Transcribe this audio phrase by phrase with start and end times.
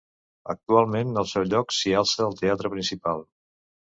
[0.51, 3.23] Actualment al seu lloc s'hi alça el Teatre Principal.